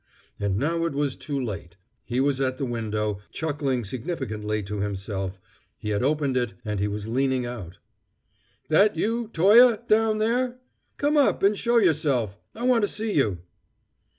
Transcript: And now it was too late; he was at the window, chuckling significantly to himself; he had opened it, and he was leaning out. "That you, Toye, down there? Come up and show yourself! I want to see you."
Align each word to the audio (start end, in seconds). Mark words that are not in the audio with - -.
And 0.39 0.57
now 0.57 0.85
it 0.85 0.93
was 0.93 1.15
too 1.15 1.39
late; 1.39 1.75
he 2.05 2.19
was 2.19 2.41
at 2.41 2.57
the 2.57 2.65
window, 2.65 3.19
chuckling 3.31 3.83
significantly 3.85 4.63
to 4.63 4.79
himself; 4.79 5.39
he 5.77 5.89
had 5.91 6.01
opened 6.01 6.35
it, 6.37 6.55
and 6.65 6.79
he 6.79 6.87
was 6.87 7.05
leaning 7.07 7.45
out. 7.45 7.77
"That 8.67 8.95
you, 8.97 9.27
Toye, 9.31 9.77
down 9.87 10.17
there? 10.17 10.57
Come 10.97 11.17
up 11.17 11.43
and 11.43 11.55
show 11.55 11.77
yourself! 11.77 12.39
I 12.55 12.63
want 12.63 12.81
to 12.83 12.87
see 12.87 13.13
you." 13.13 13.43